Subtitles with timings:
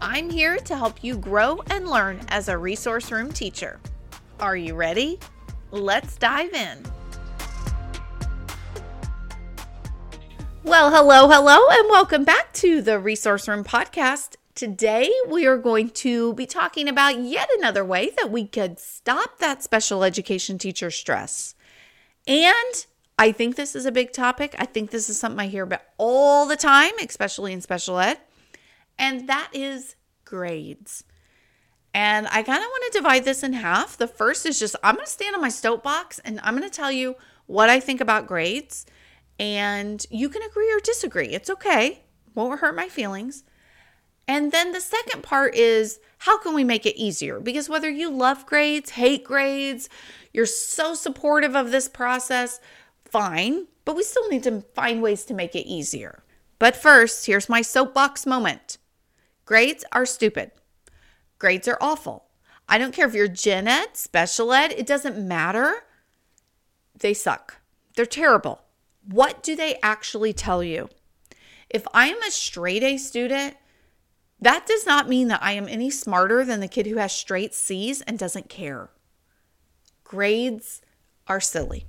[0.00, 3.80] I'm here to help you grow and learn as a resource room teacher.
[4.38, 5.18] Are you ready?
[5.70, 6.84] Let's dive in.
[10.64, 14.36] Well, hello, hello, and welcome back to the Resource Room podcast.
[14.54, 19.38] Today, we are going to be talking about yet another way that we could stop
[19.38, 21.54] that special education teacher stress.
[22.26, 22.86] And
[23.18, 24.54] I think this is a big topic.
[24.58, 28.18] I think this is something I hear about all the time, especially in special ed,
[28.98, 31.04] and that is grades.
[31.94, 33.96] And I kind of want to divide this in half.
[33.96, 36.74] The first is just I'm going to stand on my soapbox and I'm going to
[36.74, 38.84] tell you what I think about grades.
[39.38, 41.28] And you can agree or disagree.
[41.28, 43.44] It's okay, won't hurt my feelings.
[44.28, 47.40] And then the second part is how can we make it easier?
[47.40, 49.88] Because whether you love grades, hate grades,
[50.32, 52.60] you're so supportive of this process,
[53.04, 56.24] fine, but we still need to find ways to make it easier.
[56.58, 58.78] But first, here's my soapbox moment
[59.46, 60.50] grades are stupid,
[61.38, 62.24] grades are awful.
[62.68, 65.84] I don't care if you're gen ed, special ed, it doesn't matter.
[66.98, 67.56] They suck.
[67.94, 68.60] They're terrible.
[69.08, 70.88] What do they actually tell you?
[71.70, 73.56] If I am a straight A student,
[74.40, 77.54] that does not mean that I am any smarter than the kid who has straight
[77.54, 78.90] C's and doesn't care.
[80.04, 80.82] Grades
[81.26, 81.86] are silly.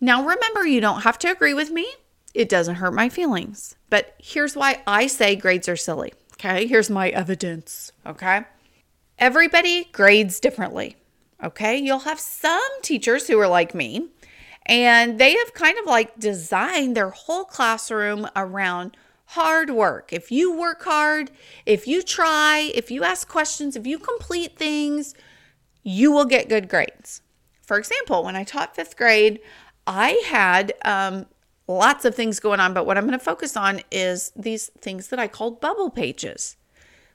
[0.00, 1.86] Now, remember, you don't have to agree with me.
[2.32, 3.76] It doesn't hurt my feelings.
[3.90, 6.14] But here's why I say grades are silly.
[6.42, 7.92] Okay, here's my evidence.
[8.06, 8.44] Okay.
[9.18, 10.96] Everybody grades differently.
[11.44, 14.08] Okay, you'll have some teachers who are like me,
[14.64, 20.14] and they have kind of like designed their whole classroom around hard work.
[20.14, 21.30] If you work hard,
[21.66, 25.14] if you try, if you ask questions, if you complete things,
[25.82, 27.20] you will get good grades.
[27.60, 29.40] For example, when I taught fifth grade,
[29.86, 31.26] I had um,
[31.70, 35.08] lots of things going on, but what I'm going to focus on is these things
[35.08, 36.56] that I called bubble pages.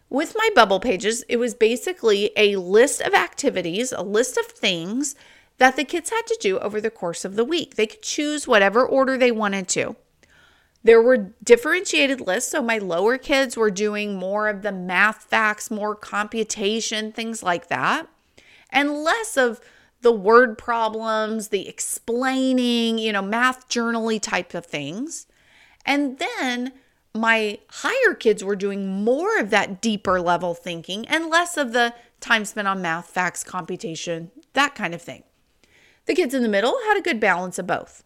[0.09, 5.15] With my bubble pages, it was basically a list of activities, a list of things
[5.57, 7.75] that the kids had to do over the course of the week.
[7.75, 9.95] They could choose whatever order they wanted to.
[10.83, 12.51] There were differentiated lists.
[12.51, 17.67] So my lower kids were doing more of the math facts, more computation, things like
[17.69, 18.07] that,
[18.69, 19.59] and less of
[20.05, 25.25] the word problems, the explaining, you know, math journally type of things.
[25.83, 26.73] And then
[27.15, 31.95] my higher kids were doing more of that deeper level thinking and less of the
[32.19, 35.23] time spent on math, facts, computation, that kind of thing.
[36.05, 38.03] The kids in the middle had a good balance of both.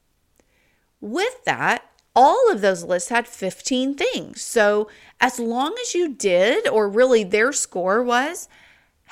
[1.02, 1.84] With that,
[2.16, 4.42] all of those lists had 15 things.
[4.42, 4.90] So,
[5.20, 8.48] as long as you did, or really their score was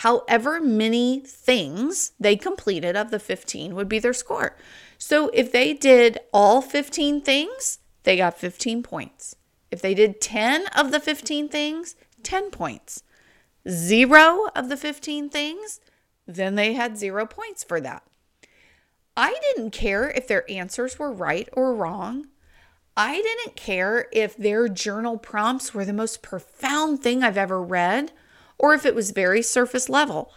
[0.02, 4.56] however many things they completed of the 15 would be their score.
[5.00, 9.36] So if they did all 15 things, they got 15 points.
[9.72, 13.02] If they did 10 of the 15 things, 10 points.
[13.68, 15.80] Zero of the 15 things,
[16.28, 18.04] then they had zero points for that.
[19.16, 22.28] I didn't care if their answers were right or wrong.
[22.96, 28.12] I didn't care if their journal prompts were the most profound thing I've ever read
[28.58, 30.34] or if it was very surface level.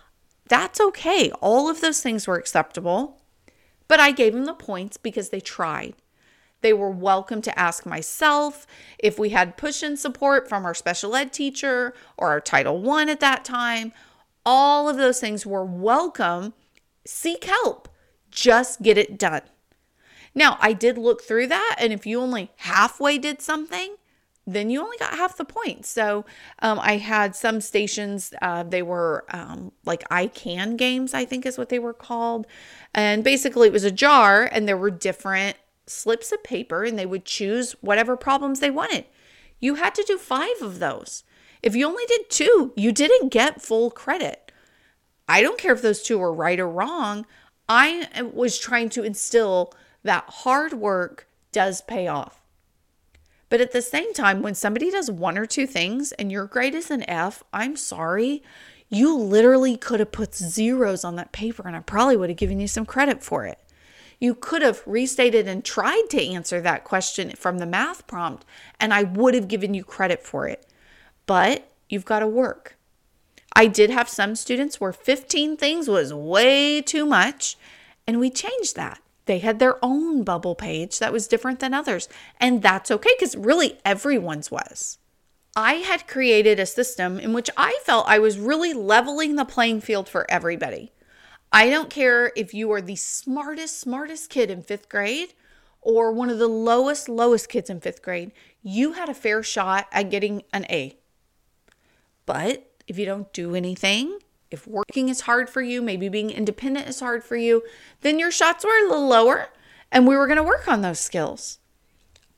[0.48, 1.30] That's okay.
[1.40, 3.20] All of those things were acceptable.
[3.88, 5.94] But I gave them the points because they tried.
[6.60, 8.66] They were welcome to ask myself
[8.98, 13.04] if we had push in support from our special ed teacher or our Title I
[13.04, 13.92] at that time.
[14.44, 16.52] All of those things were welcome.
[17.06, 17.88] Seek help.
[18.30, 19.42] Just get it done.
[20.34, 23.96] Now, I did look through that, and if you only halfway did something,
[24.52, 25.88] then you only got half the points.
[25.88, 26.24] So
[26.60, 31.46] um, I had some stations, uh, they were um, like I can games, I think
[31.46, 32.46] is what they were called.
[32.94, 37.06] And basically, it was a jar, and there were different slips of paper, and they
[37.06, 39.04] would choose whatever problems they wanted.
[39.58, 41.24] You had to do five of those.
[41.62, 44.50] If you only did two, you didn't get full credit.
[45.28, 47.26] I don't care if those two were right or wrong.
[47.68, 49.72] I was trying to instill
[50.02, 52.39] that hard work does pay off.
[53.50, 56.74] But at the same time, when somebody does one or two things and your grade
[56.74, 58.42] is an F, I'm sorry.
[58.88, 62.60] You literally could have put zeros on that paper and I probably would have given
[62.60, 63.58] you some credit for it.
[64.18, 68.46] You could have restated and tried to answer that question from the math prompt
[68.78, 70.66] and I would have given you credit for it.
[71.26, 72.76] But you've got to work.
[73.54, 77.56] I did have some students where 15 things was way too much,
[78.06, 79.00] and we changed that.
[79.30, 82.08] They had their own bubble page that was different than others,
[82.40, 84.98] and that's okay because really everyone's was.
[85.54, 89.82] I had created a system in which I felt I was really leveling the playing
[89.82, 90.90] field for everybody.
[91.52, 95.34] I don't care if you are the smartest, smartest kid in fifth grade
[95.80, 98.32] or one of the lowest, lowest kids in fifth grade,
[98.64, 100.98] you had a fair shot at getting an A.
[102.26, 104.18] But if you don't do anything,
[104.50, 107.62] if working is hard for you, maybe being independent is hard for you,
[108.00, 109.48] then your shots were a little lower
[109.92, 111.58] and we were going to work on those skills.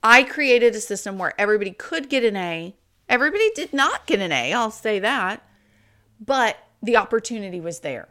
[0.02, 2.74] I created a system where everybody could get an A.
[3.08, 5.42] Everybody did not get an A, I'll say that,
[6.20, 8.08] but the opportunity was there.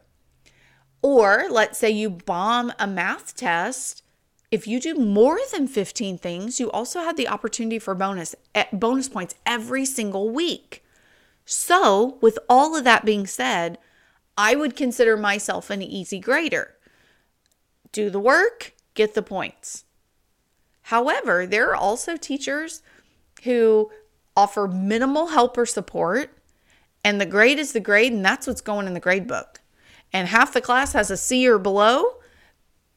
[1.01, 4.03] Or let's say you bomb a math test.
[4.51, 8.65] If you do more than 15 things, you also had the opportunity for bonus eh,
[8.71, 10.83] bonus points every single week.
[11.45, 13.77] So, with all of that being said,
[14.37, 16.75] I would consider myself an easy grader.
[17.91, 19.85] Do the work, get the points.
[20.83, 22.81] However, there are also teachers
[23.43, 23.91] who
[24.35, 26.37] offer minimal help or support,
[27.03, 29.61] and the grade is the grade, and that's what's going in the grade book
[30.13, 32.17] and half the class has a C or below,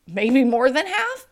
[0.06, 1.26] maybe more than half,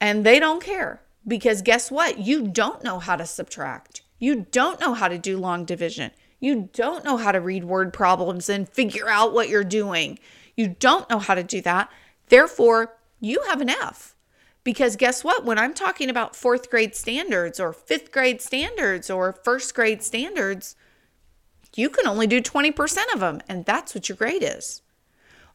[0.00, 2.18] and they don't care because guess what?
[2.18, 4.02] You don't know how to subtract.
[4.18, 6.10] You don't know how to do long division.
[6.40, 10.18] You don't know how to read word problems and figure out what you're doing.
[10.56, 11.90] You don't know how to do that.
[12.28, 14.14] Therefore, you have an F.
[14.64, 15.44] Because guess what?
[15.44, 20.74] When I'm talking about fourth grade standards or fifth grade standards or first grade standards,
[21.74, 24.82] you can only do 20% of them, and that's what your grade is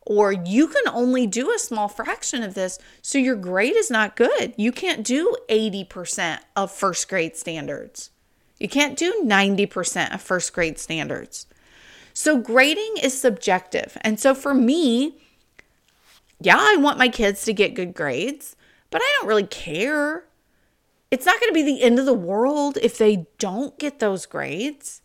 [0.06, 4.16] or you can only do a small fraction of this, so your grade is not
[4.16, 4.54] good.
[4.58, 8.10] You can't do 80% of first grade standards.
[8.62, 11.48] You can't do 90% of first grade standards.
[12.14, 13.98] So grading is subjective.
[14.02, 15.18] And so for me,
[16.40, 18.56] yeah, I want my kids to get good grades,
[18.92, 20.26] but I don't really care.
[21.10, 24.28] It's not going to be the end of the world if they don't get those
[24.28, 25.02] grades.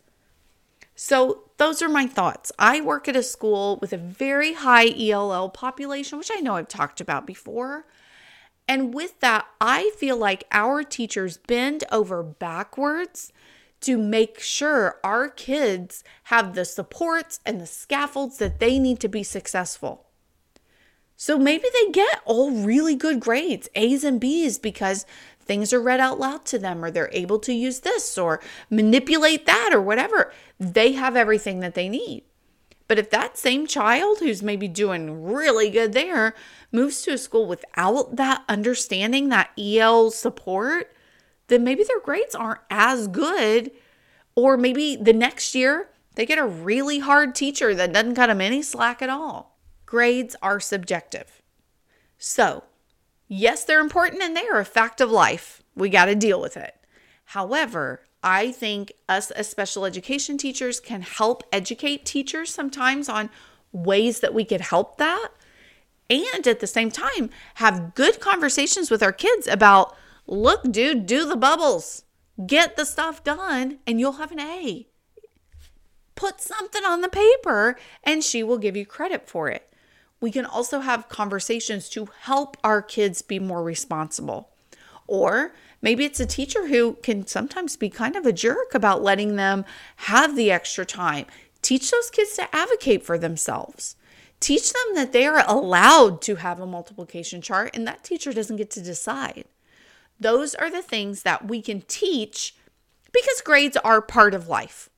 [0.95, 2.51] So those are my thoughts.
[2.59, 6.67] I work at a school with a very high ELL population, which I know I've
[6.67, 7.85] talked about before.
[8.67, 13.31] And with that, I feel like our teachers bend over backwards
[13.81, 19.07] to make sure our kids have the supports and the scaffolds that they need to
[19.07, 20.07] be successful.
[21.15, 25.05] So maybe they get all really good grades, A's and B's, because
[25.39, 29.45] things are read out loud to them or they're able to use this or manipulate
[29.45, 30.31] that or whatever.
[30.59, 32.23] They have everything that they need.
[32.87, 36.35] But if that same child who's maybe doing really good there
[36.71, 40.91] moves to a school without that understanding, that EL support,
[41.47, 43.71] then maybe their grades aren't as good.
[44.35, 48.41] Or maybe the next year they get a really hard teacher that doesn't cut them
[48.41, 49.57] any slack at all.
[49.85, 51.41] Grades are subjective.
[52.17, 52.63] So
[53.27, 55.61] Yes, they're important and they are a fact of life.
[55.75, 56.75] We got to deal with it.
[57.25, 63.29] However, I think us as special education teachers can help educate teachers sometimes on
[63.71, 65.29] ways that we could help that.
[66.09, 69.95] And at the same time, have good conversations with our kids about
[70.25, 72.03] look, dude, do the bubbles,
[72.45, 74.87] get the stuff done, and you'll have an A.
[76.15, 79.67] Put something on the paper, and she will give you credit for it
[80.19, 84.49] we can also have conversations to help our kids be more responsible.
[85.05, 89.35] Or maybe it's a teacher who can sometimes be kind of a jerk about letting
[89.35, 89.63] them
[89.97, 91.25] have the extra time.
[91.61, 93.95] Teach those kids to advocate for themselves.
[94.39, 98.57] Teach them that they are allowed to have a multiplication chart and that teacher doesn't
[98.57, 99.45] get to decide.
[100.19, 102.55] Those are the things that we can teach
[103.11, 104.89] because grades are part of life.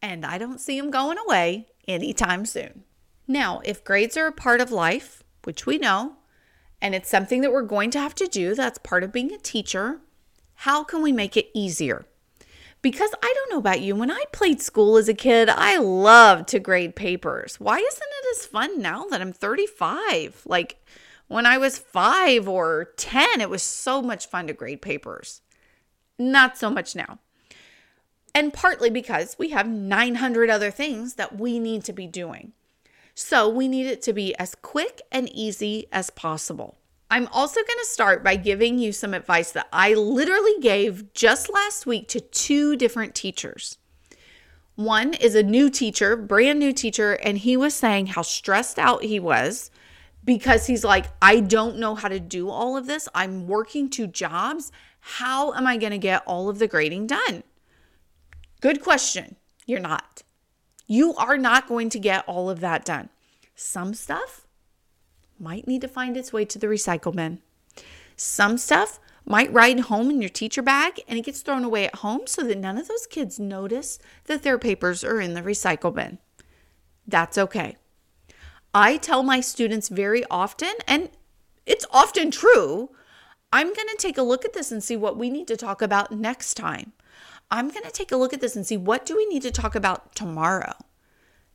[0.00, 2.84] And I don't see them going away anytime soon.
[3.26, 6.16] Now, if grades are a part of life, which we know,
[6.80, 9.38] and it's something that we're going to have to do, that's part of being a
[9.38, 10.00] teacher,
[10.56, 12.04] how can we make it easier?
[12.84, 16.48] Because I don't know about you, when I played school as a kid, I loved
[16.48, 17.58] to grade papers.
[17.58, 20.42] Why isn't it as fun now that I'm 35?
[20.44, 20.84] Like
[21.26, 25.40] when I was five or 10, it was so much fun to grade papers.
[26.18, 27.20] Not so much now.
[28.34, 32.52] And partly because we have 900 other things that we need to be doing.
[33.14, 36.76] So we need it to be as quick and easy as possible.
[37.14, 41.48] I'm also going to start by giving you some advice that I literally gave just
[41.48, 43.78] last week to two different teachers.
[44.74, 49.04] One is a new teacher, brand new teacher, and he was saying how stressed out
[49.04, 49.70] he was
[50.24, 53.08] because he's like, I don't know how to do all of this.
[53.14, 54.72] I'm working two jobs.
[54.98, 57.44] How am I going to get all of the grading done?
[58.60, 59.36] Good question.
[59.66, 60.24] You're not.
[60.88, 63.08] You are not going to get all of that done.
[63.54, 64.43] Some stuff
[65.44, 67.40] might need to find its way to the recycle bin.
[68.16, 71.96] Some stuff might ride home in your teacher bag and it gets thrown away at
[71.96, 75.94] home so that none of those kids notice that their papers are in the recycle
[75.94, 76.18] bin.
[77.06, 77.76] That's okay.
[78.72, 81.10] I tell my students very often, and
[81.64, 82.90] it's often true,
[83.52, 85.80] I'm going to take a look at this and see what we need to talk
[85.80, 86.92] about next time.
[87.50, 89.52] I'm going to take a look at this and see what do we need to
[89.52, 90.74] talk about tomorrow.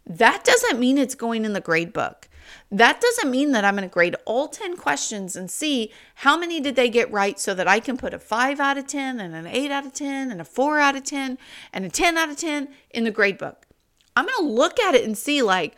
[0.10, 2.28] That doesn't mean it's going in the grade book.
[2.72, 6.60] That doesn't mean that I'm going to grade all 10 questions and see how many
[6.60, 9.36] did they get right so that I can put a 5 out of 10 and
[9.36, 11.38] an 8 out of 10 and a 4 out of 10
[11.72, 13.68] and a 10 out of 10 in the grade book.
[14.16, 15.76] I'm going to look at it and see like,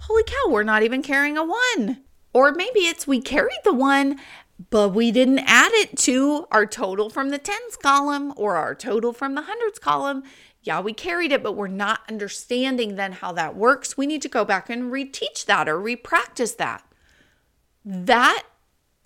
[0.00, 2.02] holy cow, we're not even carrying a 1.
[2.34, 4.20] Or maybe it's we carried the 1
[4.68, 9.12] but we didn't add it to our total from the tens column or our total
[9.12, 10.22] from the hundreds column.
[10.62, 13.96] Yeah, we carried it, but we're not understanding then how that works.
[13.96, 16.84] We need to go back and reteach that or repractice that.
[17.84, 18.42] That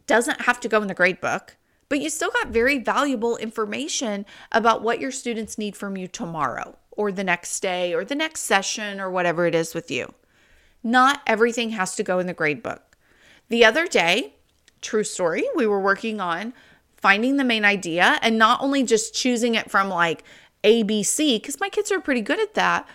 [0.07, 1.57] doesn't have to go in the grade book,
[1.89, 6.77] but you still got very valuable information about what your students need from you tomorrow
[6.91, 10.13] or the next day or the next session or whatever it is with you.
[10.83, 12.97] Not everything has to go in the grade book.
[13.49, 14.35] The other day,
[14.81, 15.45] true story.
[15.55, 16.53] We were working on
[16.97, 20.25] finding the main idea and not only just choosing it from like
[20.65, 22.89] ABC, because my kids are pretty good at that,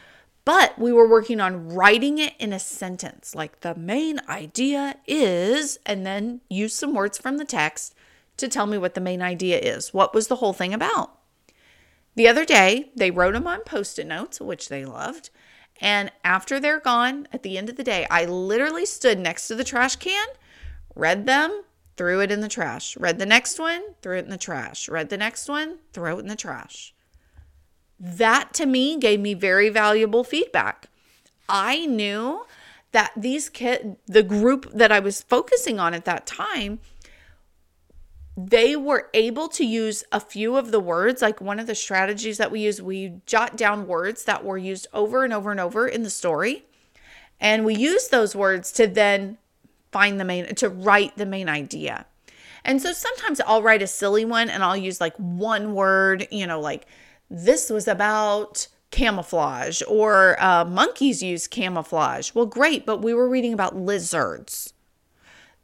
[0.44, 3.36] but we were working on writing it in a sentence.
[3.36, 7.94] Like the main idea is, and then use some words from the text
[8.38, 9.94] to tell me what the main idea is.
[9.94, 11.12] What was the whole thing about?
[12.16, 15.30] The other day, they wrote them on post it notes, which they loved.
[15.80, 19.56] And after they're gone, at the end of the day, I literally stood next to
[19.56, 20.28] the trash can,
[20.96, 21.64] read them,
[21.96, 22.98] threw it in the trash.
[22.98, 24.90] Read the next one, threw it in the trash.
[24.90, 26.94] Read the next one, throw it in the trash.
[28.00, 30.88] That to me gave me very valuable feedback.
[31.48, 32.46] I knew
[32.92, 36.80] that these kids, the group that I was focusing on at that time,
[38.38, 41.22] they were able to use a few of the words.
[41.22, 44.88] Like one of the strategies that we use, we jot down words that were used
[44.94, 46.64] over and over and over in the story.
[47.40, 49.38] And we use those words to then
[49.92, 52.06] find the main, to write the main idea.
[52.64, 56.48] And so sometimes I'll write a silly one and I'll use like one word, you
[56.48, 56.86] know, like
[57.30, 62.34] this was about camouflage or uh, monkeys use camouflage.
[62.34, 64.74] Well, great, but we were reading about lizards,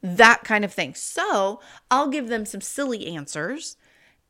[0.01, 0.93] that kind of thing.
[0.93, 3.77] So I'll give them some silly answers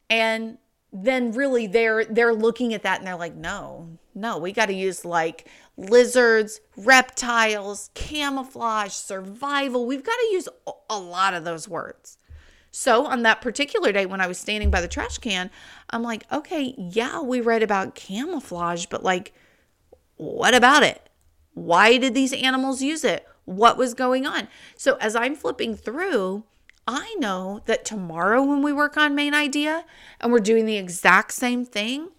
[0.10, 0.58] and
[0.94, 4.74] then really they're they're looking at that and they're like no no we got to
[4.74, 10.48] use like lizards reptiles camouflage survival we've got to use
[10.90, 12.18] a lot of those words
[12.76, 15.50] so on that particular day when i was standing by the trash can
[15.92, 19.34] i'm like okay yeah we read about camouflage but like
[20.18, 21.10] what about it
[21.54, 26.44] why did these animals use it what was going on so as i'm flipping through
[26.88, 29.86] I know that tomorrow when we work on main idea
[30.22, 32.10] and we're doing the exact same thing,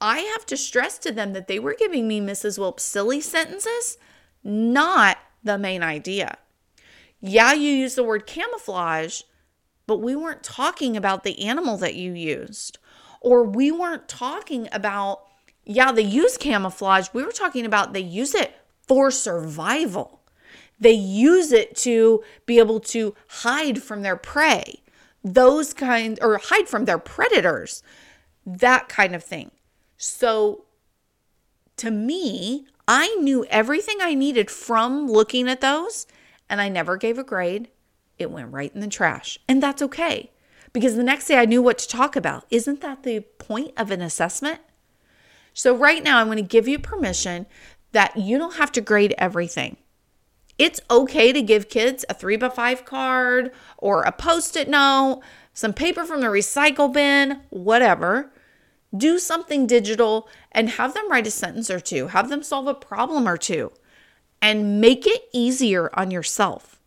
[0.00, 2.58] I have to stress to them that they were giving me Mrs.
[2.58, 3.98] Wilp's silly sentences,
[4.42, 6.38] not the main idea.
[7.20, 9.22] Yeah, you use the word camouflage,
[9.86, 12.78] but we weren't talking about the animal that you used.
[13.20, 15.22] Or we weren't talking about,
[15.64, 17.08] yeah, they use camouflage.
[17.12, 18.54] We were talking about they use it
[18.86, 20.20] for survival.
[20.80, 24.82] They use it to be able to hide from their prey,
[25.22, 27.82] those kind, or hide from their predators,
[28.44, 29.52] that kind of thing.
[29.96, 30.64] So
[31.76, 36.06] to me, I knew everything I needed from looking at those,
[36.48, 37.68] and I never gave a grade.
[38.22, 39.38] It went right in the trash.
[39.46, 40.30] And that's okay
[40.72, 42.46] because the next day I knew what to talk about.
[42.50, 44.60] Isn't that the point of an assessment?
[45.54, 47.46] So, right now, I'm going to give you permission
[47.92, 49.76] that you don't have to grade everything.
[50.58, 55.20] It's okay to give kids a three by five card or a post it note,
[55.52, 58.32] some paper from the recycle bin, whatever.
[58.94, 62.74] Do something digital and have them write a sentence or two, have them solve a
[62.74, 63.72] problem or two,
[64.40, 66.78] and make it easier on yourself.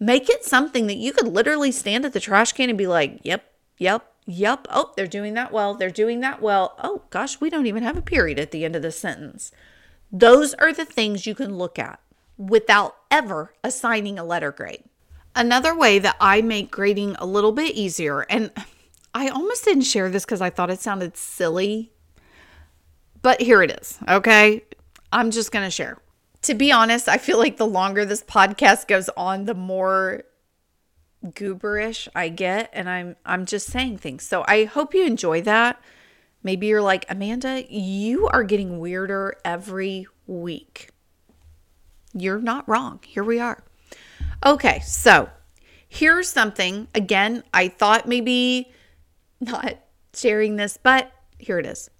[0.00, 3.20] Make it something that you could literally stand at the trash can and be like,
[3.22, 3.44] yep,
[3.76, 4.66] yep, yep.
[4.70, 5.74] Oh, they're doing that well.
[5.74, 6.74] They're doing that well.
[6.82, 9.52] Oh, gosh, we don't even have a period at the end of the sentence.
[10.10, 12.00] Those are the things you can look at
[12.38, 14.84] without ever assigning a letter grade.
[15.36, 18.50] Another way that I make grading a little bit easier, and
[19.14, 21.92] I almost didn't share this because I thought it sounded silly,
[23.20, 24.64] but here it is, okay?
[25.12, 25.98] I'm just going to share.
[26.42, 30.24] To be honest, I feel like the longer this podcast goes on, the more
[31.24, 34.26] gooberish I get and I'm I'm just saying things.
[34.26, 35.80] So I hope you enjoy that.
[36.42, 40.90] Maybe you're like, "Amanda, you are getting weirder every week.
[42.14, 43.00] You're not wrong.
[43.06, 43.62] Here we are.
[44.44, 45.28] Okay, so
[45.86, 46.88] here's something.
[46.94, 48.72] Again, I thought maybe
[49.40, 49.74] not
[50.14, 51.90] sharing this, but here it is.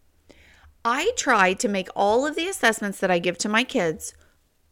[0.82, 4.14] I try to make all of the assessments that I give to my kids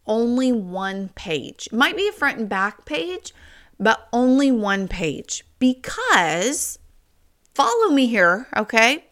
[0.08, 1.68] only one page.
[1.70, 3.34] It might be a front and back page,
[3.78, 6.78] but only one page because
[7.54, 9.04] follow me here, okay?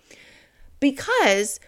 [0.80, 1.60] Because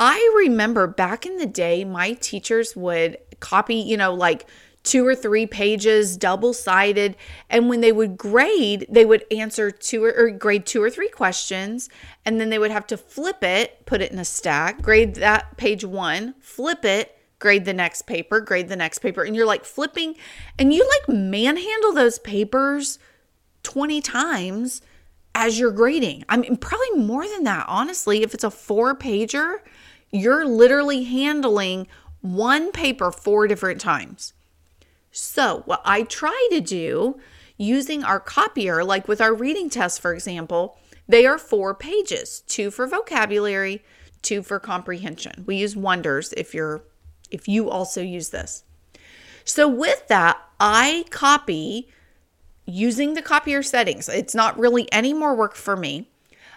[0.00, 4.46] I remember back in the day, my teachers would copy, you know, like
[4.84, 7.16] two or three pages, double sided.
[7.50, 11.08] And when they would grade, they would answer two or, or, grade two or three
[11.08, 11.88] questions.
[12.24, 15.56] And then they would have to flip it, put it in a stack, grade that
[15.56, 19.22] page one, flip it, grade the next paper, grade the next paper.
[19.22, 20.14] And you're like flipping
[20.58, 22.98] and you like manhandle those papers
[23.62, 24.82] 20 times
[25.34, 26.24] as you're grading.
[26.28, 28.22] I mean, probably more than that, honestly.
[28.22, 29.58] If it's a four pager,
[30.10, 31.86] you're literally handling
[32.20, 34.32] one paper four different times.
[35.10, 37.18] So, what I try to do
[37.56, 40.78] using our copier, like with our reading test, for example,
[41.08, 43.82] they are four pages two for vocabulary,
[44.22, 45.44] two for comprehension.
[45.46, 46.82] We use wonders if you're
[47.30, 48.64] if you also use this.
[49.44, 51.88] So with that, I copy
[52.66, 54.08] using the copier settings.
[54.08, 56.10] It's not really any more work for me.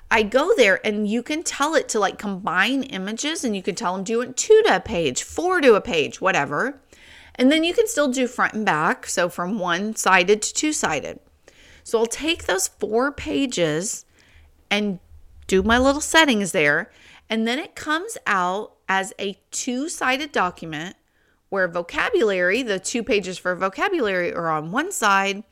[0.10, 3.76] I go there and you can tell it to like combine images and you can
[3.76, 6.82] tell them do it two to a page, four to a page, whatever.
[7.36, 9.06] And then you can still do front and back.
[9.06, 11.20] So from one sided to two sided.
[11.86, 14.06] So I'll take those four pages
[14.70, 15.00] and
[15.48, 16.92] do my little settings there.
[17.32, 20.98] And then it comes out as a two sided document
[21.48, 25.44] where vocabulary, the two pages for vocabulary, are on one side,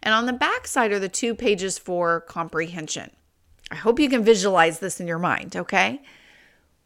[0.00, 3.10] and on the back side are the two pages for comprehension.
[3.68, 6.02] I hope you can visualize this in your mind, okay?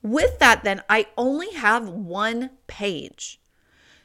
[0.03, 3.41] With that, then, I only have one page.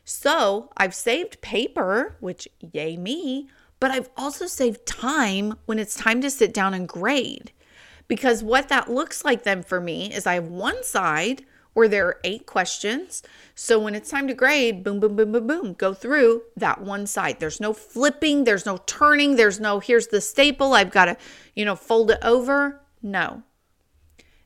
[0.04, 3.48] So I've saved paper, which yay me,
[3.80, 7.54] but I've also saved time when it's time to sit down and grade.
[8.08, 12.08] Because what that looks like then for me is I have one side where there
[12.08, 13.24] are eight questions.
[13.56, 17.08] So when it's time to grade, boom, boom, boom, boom, boom, go through that one
[17.08, 17.40] side.
[17.40, 21.18] There's no flipping, there's no turning, there's no here's the staple, I've got to,
[21.56, 22.82] you know, fold it over.
[23.02, 23.44] No.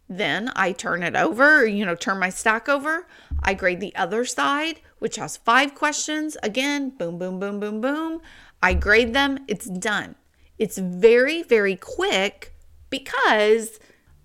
[0.09, 3.07] Then I turn it over, you know, turn my stack over.
[3.43, 6.37] I grade the other side, which has five questions.
[6.41, 8.21] Again, boom, boom, boom, boom, boom.
[8.63, 9.39] I grade them.
[9.49, 10.15] It's done.
[10.57, 12.53] It's very, very quick
[12.89, 13.79] because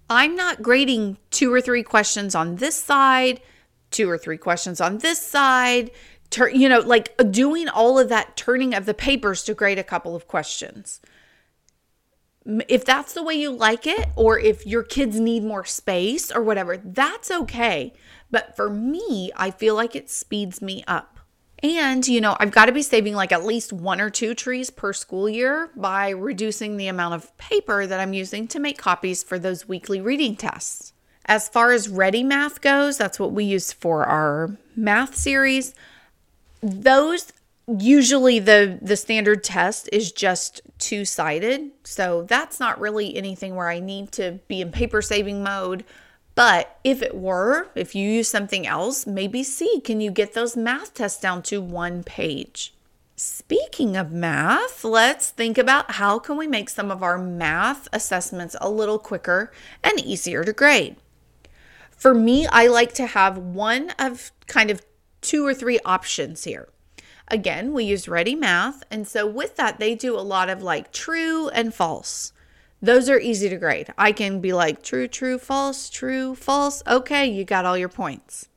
[0.09, 3.41] I'm not grading two or three questions on this side,
[3.91, 5.91] two or three questions on this side,
[6.53, 9.85] you know, like uh, doing all of that turning of the papers to grade a
[9.85, 11.01] couple of questions.
[12.45, 16.43] If that's the way you like it, or if your kids need more space or
[16.43, 17.93] whatever, that's okay.
[18.31, 21.12] But for me, I feel like it speeds me up.
[21.63, 24.71] And, you know, I've got to be saving like at least one or two trees
[24.71, 29.23] per school year by reducing the amount of paper that I'm using to make copies
[29.23, 30.93] for those weekly reading tests.
[31.27, 35.73] As far as Ready Math goes, that's what we use for our math series.
[36.61, 37.33] Those
[37.79, 41.71] usually the the standard test is just two-sided.
[41.85, 45.85] So that's not really anything where I need to be in paper saving mode.
[46.35, 50.57] But if it were, if you use something else, maybe see can you get those
[50.57, 52.73] math tests down to one page?
[53.17, 58.57] Speaking of math, let's think about how can we make some of our math assessments
[58.61, 59.53] a little quicker
[59.85, 60.97] and easier to grade.
[61.91, 64.83] For me, I like to have one of kind of
[65.21, 66.69] two or three options here.
[67.29, 70.93] Again, we use Ready Math, and so with that, they do a lot of like
[70.93, 72.33] true and false.
[72.85, 73.95] Those are easy to grade.
[73.97, 76.83] I can be like true, true, false, true, false.
[76.85, 78.49] Okay, you got all your points.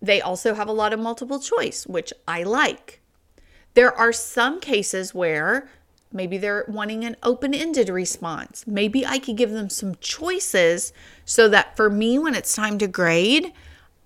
[0.00, 3.02] They also have a lot of multiple choice, which I like.
[3.74, 5.68] There are some cases where
[6.10, 8.66] maybe they're wanting an open ended response.
[8.66, 10.94] Maybe I could give them some choices
[11.26, 13.52] so that for me, when it's time to grade,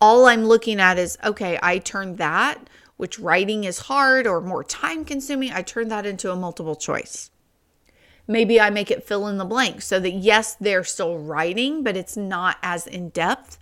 [0.00, 4.64] all I'm looking at is okay, I turned that, which writing is hard or more
[4.64, 7.30] time consuming, I turned that into a multiple choice.
[8.26, 11.96] Maybe I make it fill in the blank so that yes, they're still writing, but
[11.96, 13.58] it's not as in depth.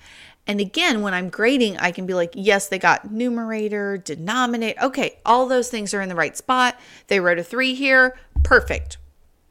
[0.46, 4.80] And again, when I'm grading, I can be like, yes, they got numerator, denominator.
[4.82, 6.78] Okay, all those things are in the right spot.
[7.06, 8.18] They wrote a three here.
[8.42, 8.98] Perfect.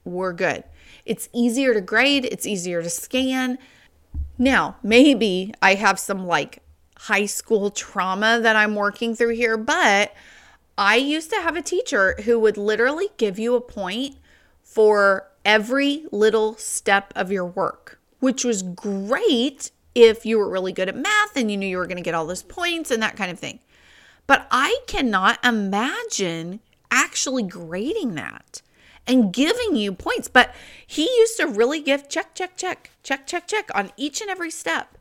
[0.03, 0.63] We're good.
[1.05, 3.57] It's easier to grade, it's easier to scan.
[4.37, 6.59] Now, maybe I have some like
[6.97, 10.13] high school trauma that I'm working through here, but
[10.77, 14.15] I used to have a teacher who would literally give you a point
[14.71, 20.87] for every little step of your work, which was great if you were really good
[20.87, 23.17] at math and you knew you were going to get all those points and that
[23.17, 23.59] kind of thing.
[24.27, 28.61] But I cannot imagine actually grading that
[29.05, 30.29] and giving you points.
[30.29, 30.55] But
[30.87, 34.51] he used to really give check, check, check, check, check, check on each and every
[34.51, 34.97] step,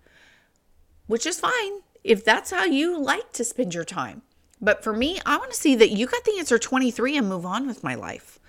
[1.07, 4.23] which is fine if that's how you like to spend your time.
[4.61, 7.47] But for me, I want to see that you got the answer 23 and move
[7.47, 8.40] on with my life.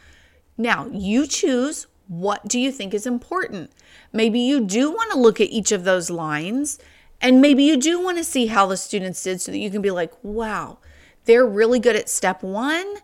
[0.58, 3.72] Now, you choose what do you think is important.
[4.12, 6.78] Maybe you do want to look at each of those lines
[7.22, 9.82] and maybe you do want to see how the students did so that you can
[9.82, 10.80] be like, wow,
[11.26, 12.96] they're really good at step one,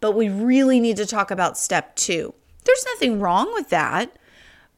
[0.00, 2.34] but we really need to talk about step two.
[2.64, 4.16] There's nothing wrong with that.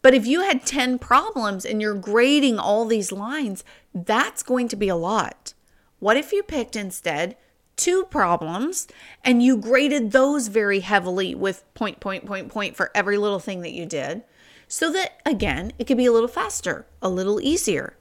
[0.01, 4.77] But if you had 10 problems and you're grading all these lines, that's going to
[4.77, 5.53] be a lot.
[5.99, 7.37] What if you picked instead
[7.77, 8.89] two problems
[9.23, 13.61] and you graded those very heavily with point, point, point, point for every little thing
[13.61, 14.23] that you did.
[14.69, 17.97] So that again, it could be a little faster, a little easier.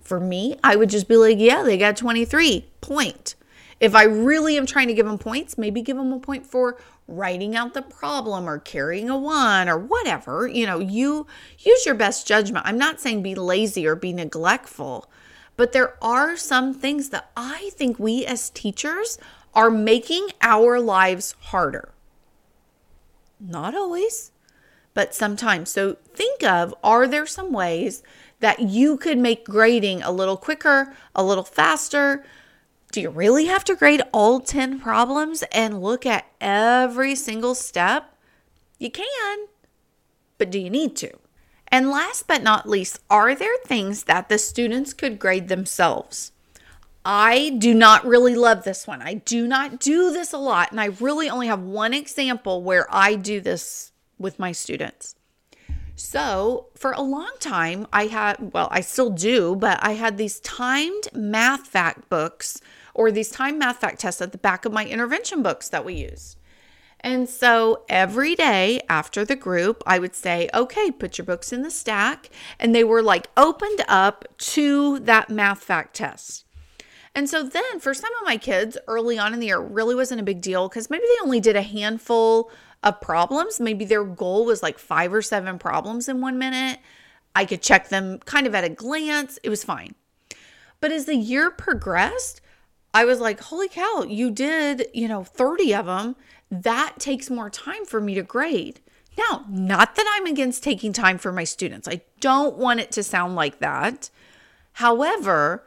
[0.00, 3.36] For me, I would just be like, yeah, they got 23, point.
[3.78, 6.78] If I really am trying to give them points, maybe give them a point for
[7.08, 10.46] writing out the problem or carrying a one or whatever.
[10.46, 11.26] You know, you
[11.58, 12.66] use your best judgment.
[12.66, 15.10] I'm not saying be lazy or be neglectful,
[15.56, 19.18] but there are some things that I think we as teachers
[19.54, 21.92] are making our lives harder.
[23.38, 24.32] Not always,
[24.94, 25.70] but sometimes.
[25.70, 28.02] So think of are there some ways
[28.40, 32.24] that you could make grading a little quicker, a little faster?
[32.92, 38.14] Do you really have to grade all 10 problems and look at every single step?
[38.78, 39.46] You can,
[40.38, 41.21] but do you need to?
[41.72, 46.30] And last but not least, are there things that the students could grade themselves?
[47.02, 49.00] I do not really love this one.
[49.00, 50.70] I do not do this a lot.
[50.70, 55.16] And I really only have one example where I do this with my students.
[55.96, 60.40] So, for a long time, I had, well, I still do, but I had these
[60.40, 62.60] timed math fact books
[62.92, 65.94] or these timed math fact tests at the back of my intervention books that we
[65.94, 66.36] use.
[67.04, 71.62] And so every day after the group, I would say, okay, put your books in
[71.62, 72.30] the stack.
[72.58, 76.44] And they were like opened up to that math fact test.
[77.14, 80.20] And so then for some of my kids early on in the year, really wasn't
[80.20, 82.50] a big deal because maybe they only did a handful
[82.82, 83.60] of problems.
[83.60, 86.78] Maybe their goal was like five or seven problems in one minute.
[87.34, 89.38] I could check them kind of at a glance.
[89.42, 89.94] It was fine.
[90.80, 92.41] But as the year progressed,
[92.94, 96.16] I was like, holy cow, you did, you know, 30 of them
[96.50, 98.80] that takes more time for me to grade.
[99.16, 101.88] Now, not that I'm against taking time for my students.
[101.88, 104.10] I don't want it to sound like that.
[104.74, 105.64] However,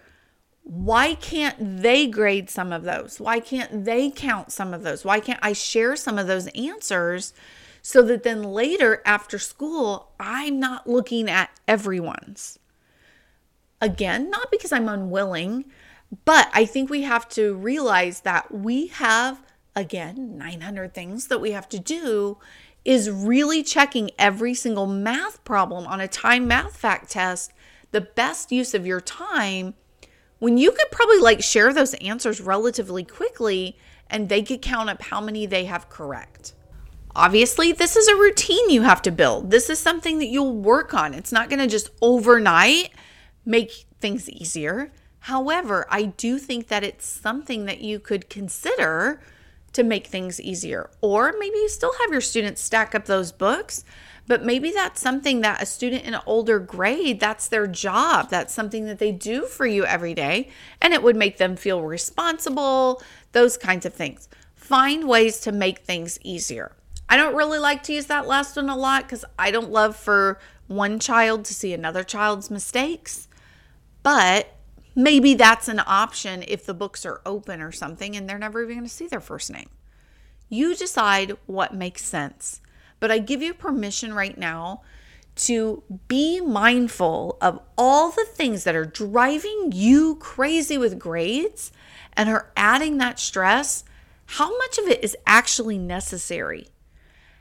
[0.63, 3.19] why can't they grade some of those?
[3.19, 5.03] Why can't they count some of those?
[5.03, 7.33] Why can't I share some of those answers
[7.81, 12.57] so that then later after school, I'm not looking at everyone's?
[13.81, 15.65] Again, not because I'm unwilling,
[16.23, 19.41] but I think we have to realize that we have
[19.75, 22.37] again, 900 things that we have to do
[22.85, 27.51] is really checking every single math problem on a time math fact test,
[27.91, 29.73] the best use of your time
[30.39, 33.77] when you could probably like share those answers relatively quickly
[34.09, 36.53] and they could count up how many they have correct.
[37.15, 39.49] Obviously, this is a routine you have to build.
[39.49, 41.13] This is something that you'll work on.
[41.13, 42.91] It's not going to just overnight
[43.45, 44.91] make things easier.
[45.25, 49.19] However, I do think that it's something that you could consider
[49.73, 50.91] to make things easier.
[51.01, 53.83] Or maybe you still have your students stack up those books,
[54.27, 58.29] but maybe that's something that a student in an older grade, that's their job.
[58.29, 61.81] That's something that they do for you every day, and it would make them feel
[61.81, 64.29] responsible, those kinds of things.
[64.53, 66.75] Find ways to make things easier.
[67.09, 69.95] I don't really like to use that last one a lot because I don't love
[69.95, 73.27] for one child to see another child's mistakes.
[74.03, 74.54] But
[74.95, 78.77] maybe that's an option if the books are open or something and they're never even
[78.77, 79.69] going to see their first name.
[80.49, 82.61] You decide what makes sense.
[82.99, 84.81] But I give you permission right now
[85.35, 91.71] to be mindful of all the things that are driving you crazy with grades
[92.13, 93.83] and are adding that stress.
[94.27, 96.69] How much of it is actually necessary?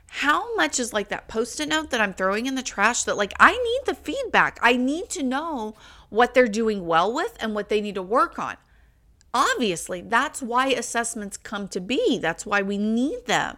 [0.07, 3.17] How much is like that post it note that I'm throwing in the trash that,
[3.17, 4.59] like, I need the feedback.
[4.61, 5.75] I need to know
[6.09, 8.57] what they're doing well with and what they need to work on.
[9.33, 12.17] Obviously, that's why assessments come to be.
[12.19, 13.57] That's why we need them.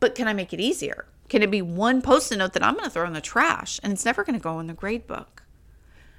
[0.00, 1.06] But can I make it easier?
[1.28, 3.80] Can it be one post it note that I'm going to throw in the trash
[3.82, 5.42] and it's never going to go in the grade book?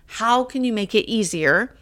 [0.05, 1.75] How can you make it easier?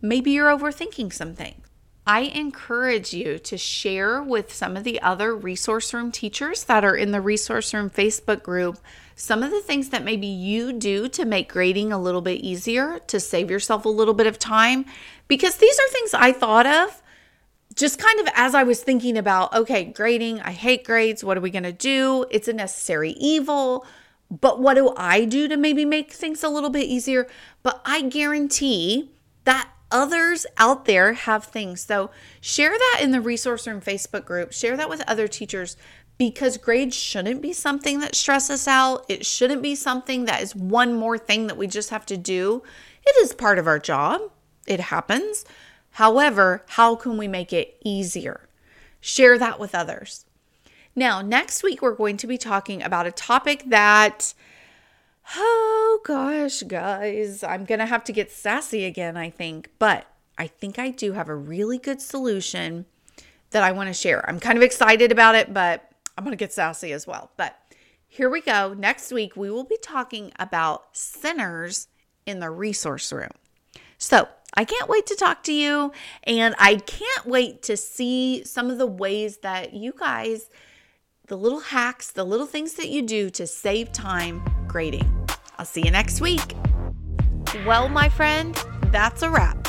[0.00, 1.62] Maybe you're overthinking something.
[2.06, 6.96] I encourage you to share with some of the other resource room teachers that are
[6.96, 8.78] in the resource room Facebook group
[9.16, 12.98] some of the things that maybe you do to make grading a little bit easier,
[13.06, 14.84] to save yourself a little bit of time,
[15.28, 17.02] because these are things I thought of
[17.74, 21.24] just kind of as I was thinking about, okay, grading, I hate grades.
[21.24, 22.24] What are we going to do?
[22.30, 23.84] It's a necessary evil.
[24.30, 27.26] But what do I do to maybe make things a little bit easier?
[27.62, 29.10] But I guarantee
[29.44, 31.80] that others out there have things.
[31.80, 35.76] So share that in the resource room Facebook group, share that with other teachers
[36.18, 39.04] because grades shouldn't be something that stresses out.
[39.08, 42.62] It shouldn't be something that is one more thing that we just have to do.
[43.06, 44.22] It is part of our job,
[44.66, 45.44] it happens.
[45.92, 48.48] However, how can we make it easier?
[49.00, 50.24] Share that with others.
[50.96, 54.34] Now, next week, we're going to be talking about a topic that,
[55.36, 60.06] oh gosh, guys, I'm going to have to get sassy again, I think, but
[60.38, 62.86] I think I do have a really good solution
[63.50, 64.28] that I want to share.
[64.28, 67.30] I'm kind of excited about it, but I'm going to get sassy as well.
[67.36, 67.56] But
[68.06, 68.74] here we go.
[68.74, 71.88] Next week, we will be talking about centers
[72.26, 73.32] in the resource room.
[73.98, 75.92] So I can't wait to talk to you.
[76.24, 80.48] And I can't wait to see some of the ways that you guys,
[81.26, 85.10] the little hacks, the little things that you do to save time grading.
[85.58, 86.54] I'll see you next week.
[87.66, 88.54] Well, my friend,
[88.86, 89.68] that's a wrap.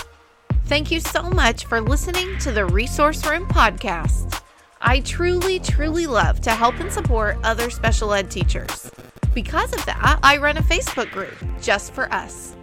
[0.66, 4.42] Thank you so much for listening to the Resource Room podcast.
[4.88, 8.92] I truly, truly love to help and support other special ed teachers.
[9.34, 12.56] Because of that, I run a Facebook group just for us.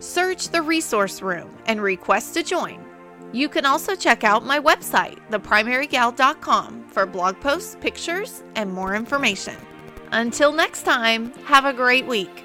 [0.00, 2.84] Search the resource room and request to join.
[3.32, 9.54] You can also check out my website, theprimarygal.com, for blog posts, pictures, and more information.
[10.10, 12.44] Until next time, have a great week.